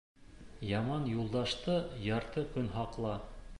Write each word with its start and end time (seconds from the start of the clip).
Яман 0.69 1.05
юлдашты 1.09 1.77
ярты 2.09 2.47
көн 2.57 2.73
һаҡла. 2.79 3.15